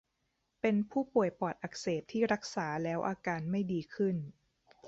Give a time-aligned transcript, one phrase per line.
[0.61, 4.15] เป็นผู้ป่วยปอดอักเสบที่รักษาแล้วอาการไม่ดีขึ้น